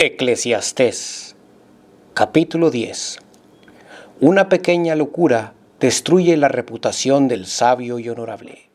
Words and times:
Eclesiastés 0.00 1.34
capítulo 2.14 2.70
10 2.70 3.18
Una 4.20 4.48
pequeña 4.48 4.94
locura 4.94 5.54
destruye 5.80 6.36
la 6.36 6.46
reputación 6.46 7.26
del 7.26 7.46
sabio 7.46 7.98
y 7.98 8.08
honorable. 8.08 8.70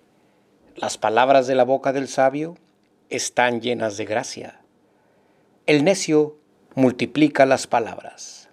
Las 0.76 0.98
palabras 0.98 1.48
de 1.48 1.56
la 1.56 1.64
boca 1.64 1.94
del 1.94 2.10
sabio 2.10 2.58
están 3.10 3.62
llenas 3.62 3.96
de 3.96 4.04
gracia. 4.04 4.60
El 5.66 5.86
necio 5.86 6.36
multiplica 6.76 7.46
las 7.46 7.68
palabras. 7.68 8.50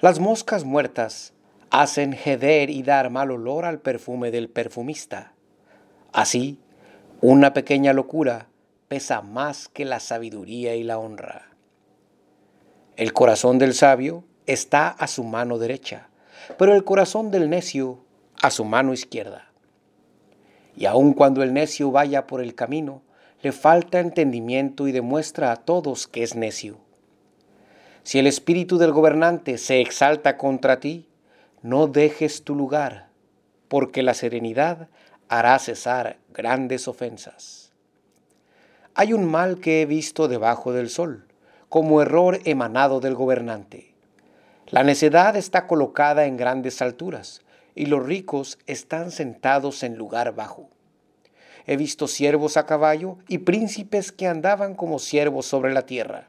Las 0.00 0.20
moscas 0.20 0.64
muertas 0.64 1.34
hacen 1.68 2.14
heder 2.14 2.70
y 2.70 2.82
dar 2.82 3.10
mal 3.10 3.30
olor 3.30 3.66
al 3.66 3.78
perfume 3.78 4.30
del 4.30 4.48
perfumista. 4.48 5.34
Así, 6.14 6.58
una 7.20 7.52
pequeña 7.52 7.92
locura 7.92 8.48
pesa 8.92 9.22
más 9.22 9.68
que 9.68 9.86
la 9.86 10.00
sabiduría 10.00 10.74
y 10.74 10.82
la 10.82 10.98
honra. 10.98 11.48
El 12.98 13.14
corazón 13.14 13.56
del 13.56 13.72
sabio 13.72 14.22
está 14.44 14.88
a 14.88 15.06
su 15.06 15.24
mano 15.24 15.56
derecha, 15.56 16.10
pero 16.58 16.74
el 16.74 16.84
corazón 16.84 17.30
del 17.30 17.48
necio 17.48 18.00
a 18.42 18.50
su 18.50 18.66
mano 18.66 18.92
izquierda. 18.92 19.50
Y 20.76 20.84
aun 20.84 21.14
cuando 21.14 21.42
el 21.42 21.54
necio 21.54 21.90
vaya 21.90 22.26
por 22.26 22.42
el 22.42 22.54
camino, 22.54 23.00
le 23.40 23.52
falta 23.52 23.98
entendimiento 23.98 24.86
y 24.86 24.92
demuestra 24.92 25.52
a 25.52 25.56
todos 25.56 26.06
que 26.06 26.22
es 26.22 26.34
necio. 26.34 26.76
Si 28.02 28.18
el 28.18 28.26
espíritu 28.26 28.76
del 28.76 28.92
gobernante 28.92 29.56
se 29.56 29.80
exalta 29.80 30.36
contra 30.36 30.80
ti, 30.80 31.08
no 31.62 31.86
dejes 31.86 32.44
tu 32.44 32.54
lugar, 32.54 33.08
porque 33.68 34.02
la 34.02 34.12
serenidad 34.12 34.90
hará 35.28 35.58
cesar 35.58 36.18
grandes 36.34 36.88
ofensas. 36.88 37.71
Hay 38.94 39.14
un 39.14 39.24
mal 39.24 39.58
que 39.58 39.80
he 39.80 39.86
visto 39.86 40.28
debajo 40.28 40.74
del 40.74 40.90
sol, 40.90 41.24
como 41.70 42.02
error 42.02 42.40
emanado 42.44 43.00
del 43.00 43.14
gobernante. 43.14 43.94
La 44.68 44.84
necedad 44.84 45.34
está 45.34 45.66
colocada 45.66 46.26
en 46.26 46.36
grandes 46.36 46.82
alturas, 46.82 47.40
y 47.74 47.86
los 47.86 48.04
ricos 48.04 48.58
están 48.66 49.10
sentados 49.10 49.82
en 49.82 49.96
lugar 49.96 50.34
bajo. 50.34 50.68
He 51.66 51.78
visto 51.78 52.06
siervos 52.06 52.58
a 52.58 52.66
caballo 52.66 53.16
y 53.28 53.38
príncipes 53.38 54.12
que 54.12 54.26
andaban 54.26 54.74
como 54.74 54.98
siervos 54.98 55.46
sobre 55.46 55.72
la 55.72 55.86
tierra. 55.86 56.28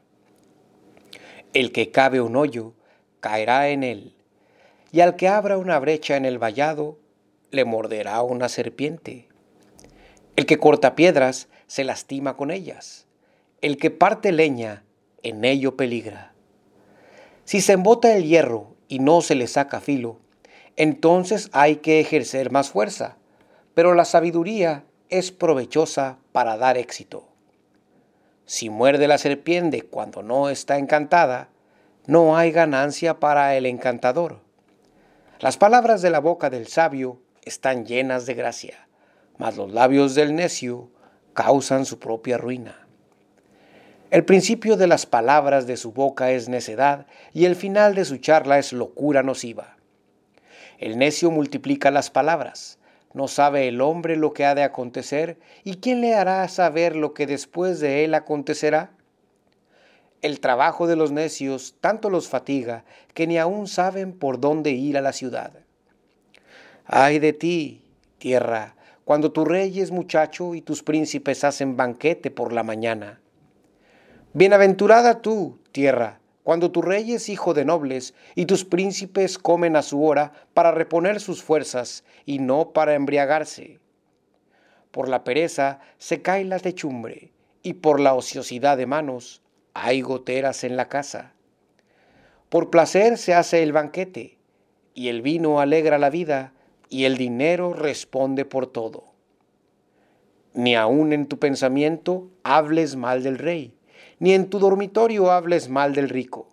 El 1.52 1.70
que 1.70 1.90
cabe 1.90 2.22
un 2.22 2.34
hoyo, 2.34 2.72
caerá 3.20 3.68
en 3.68 3.82
él, 3.82 4.14
y 4.90 5.00
al 5.00 5.16
que 5.16 5.28
abra 5.28 5.58
una 5.58 5.78
brecha 5.80 6.16
en 6.16 6.24
el 6.24 6.38
vallado, 6.38 6.96
le 7.50 7.66
morderá 7.66 8.22
una 8.22 8.48
serpiente. 8.48 9.28
El 10.36 10.46
que 10.46 10.58
corta 10.58 10.96
piedras 10.96 11.46
se 11.68 11.84
lastima 11.84 12.36
con 12.36 12.50
ellas. 12.50 13.06
El 13.60 13.76
que 13.76 13.92
parte 13.92 14.32
leña, 14.32 14.82
en 15.22 15.44
ello 15.44 15.76
peligra. 15.76 16.34
Si 17.44 17.60
se 17.60 17.74
embota 17.74 18.16
el 18.16 18.24
hierro 18.24 18.74
y 18.88 18.98
no 18.98 19.20
se 19.20 19.36
le 19.36 19.46
saca 19.46 19.80
filo, 19.80 20.18
entonces 20.74 21.50
hay 21.52 21.76
que 21.76 22.00
ejercer 22.00 22.50
más 22.50 22.70
fuerza, 22.70 23.16
pero 23.74 23.94
la 23.94 24.04
sabiduría 24.04 24.84
es 25.08 25.30
provechosa 25.30 26.18
para 26.32 26.56
dar 26.56 26.78
éxito. 26.78 27.28
Si 28.44 28.70
muerde 28.70 29.06
la 29.06 29.18
serpiente 29.18 29.82
cuando 29.82 30.24
no 30.24 30.50
está 30.50 30.78
encantada, 30.78 31.48
no 32.06 32.36
hay 32.36 32.50
ganancia 32.50 33.20
para 33.20 33.54
el 33.56 33.66
encantador. 33.66 34.40
Las 35.38 35.56
palabras 35.58 36.02
de 36.02 36.10
la 36.10 36.18
boca 36.18 36.50
del 36.50 36.66
sabio 36.66 37.20
están 37.44 37.86
llenas 37.86 38.26
de 38.26 38.34
gracia 38.34 38.83
mas 39.38 39.56
los 39.56 39.72
labios 39.72 40.14
del 40.14 40.34
necio 40.34 40.90
causan 41.32 41.84
su 41.84 41.98
propia 41.98 42.38
ruina. 42.38 42.84
El 44.10 44.24
principio 44.24 44.76
de 44.76 44.86
las 44.86 45.06
palabras 45.06 45.66
de 45.66 45.76
su 45.76 45.90
boca 45.90 46.30
es 46.30 46.48
necedad 46.48 47.06
y 47.32 47.46
el 47.46 47.56
final 47.56 47.96
de 47.96 48.04
su 48.04 48.18
charla 48.18 48.58
es 48.58 48.72
locura 48.72 49.24
nociva. 49.24 49.76
El 50.78 50.98
necio 50.98 51.30
multiplica 51.30 51.90
las 51.90 52.10
palabras. 52.10 52.78
No 53.12 53.28
sabe 53.28 53.68
el 53.68 53.80
hombre 53.80 54.16
lo 54.16 54.32
que 54.32 54.44
ha 54.44 54.54
de 54.54 54.62
acontecer 54.62 55.38
y 55.64 55.76
quién 55.76 56.00
le 56.00 56.14
hará 56.14 56.46
saber 56.48 56.94
lo 56.94 57.14
que 57.14 57.26
después 57.26 57.80
de 57.80 58.04
él 58.04 58.14
acontecerá. 58.14 58.92
El 60.22 60.40
trabajo 60.40 60.86
de 60.86 60.96
los 60.96 61.10
necios 61.10 61.74
tanto 61.80 62.08
los 62.08 62.28
fatiga 62.28 62.84
que 63.14 63.26
ni 63.26 63.38
aun 63.38 63.66
saben 63.66 64.12
por 64.12 64.40
dónde 64.40 64.70
ir 64.70 64.96
a 64.96 65.02
la 65.02 65.12
ciudad. 65.12 65.52
Ay 66.86 67.18
de 67.18 67.32
ti, 67.32 67.84
tierra, 68.18 68.74
cuando 69.04 69.32
tu 69.32 69.44
rey 69.44 69.80
es 69.80 69.90
muchacho 69.90 70.54
y 70.54 70.62
tus 70.62 70.82
príncipes 70.82 71.44
hacen 71.44 71.76
banquete 71.76 72.30
por 72.30 72.52
la 72.52 72.62
mañana. 72.62 73.20
Bienaventurada 74.32 75.20
tú, 75.20 75.58
tierra, 75.72 76.20
cuando 76.42 76.70
tu 76.70 76.82
rey 76.82 77.12
es 77.12 77.28
hijo 77.28 77.54
de 77.54 77.64
nobles 77.64 78.14
y 78.34 78.46
tus 78.46 78.64
príncipes 78.64 79.38
comen 79.38 79.76
a 79.76 79.82
su 79.82 80.02
hora 80.02 80.32
para 80.54 80.72
reponer 80.72 81.20
sus 81.20 81.42
fuerzas 81.42 82.04
y 82.24 82.38
no 82.38 82.70
para 82.70 82.94
embriagarse. 82.94 83.78
Por 84.90 85.08
la 85.08 85.24
pereza 85.24 85.80
se 85.98 86.22
cae 86.22 86.44
la 86.44 86.58
techumbre 86.58 87.32
y 87.62 87.74
por 87.74 88.00
la 88.00 88.14
ociosidad 88.14 88.76
de 88.76 88.86
manos 88.86 89.42
hay 89.74 90.00
goteras 90.00 90.64
en 90.64 90.76
la 90.76 90.88
casa. 90.88 91.32
Por 92.48 92.70
placer 92.70 93.18
se 93.18 93.34
hace 93.34 93.62
el 93.62 93.72
banquete 93.72 94.38
y 94.94 95.08
el 95.08 95.20
vino 95.20 95.60
alegra 95.60 95.98
la 95.98 96.10
vida 96.10 96.53
y 96.94 97.06
el 97.06 97.16
dinero 97.16 97.72
responde 97.72 98.44
por 98.44 98.68
todo. 98.68 99.02
Ni 100.52 100.76
aun 100.76 101.12
en 101.12 101.26
tu 101.26 101.40
pensamiento 101.40 102.30
hables 102.44 102.94
mal 102.94 103.24
del 103.24 103.36
rey, 103.36 103.74
ni 104.20 104.32
en 104.32 104.48
tu 104.48 104.60
dormitorio 104.60 105.32
hables 105.32 105.68
mal 105.68 105.92
del 105.92 106.08
rico, 106.08 106.46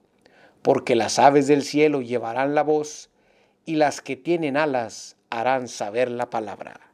porque 0.64 0.96
las 0.96 1.20
aves 1.20 1.46
del 1.46 1.62
cielo 1.62 2.02
llevarán 2.02 2.56
la 2.56 2.64
voz, 2.64 3.12
y 3.66 3.76
las 3.76 4.02
que 4.02 4.16
tienen 4.16 4.58
alas 4.58 5.16
harán 5.30 5.68
saber 5.68 6.10
la 6.10 6.32
palabra. 6.32 6.91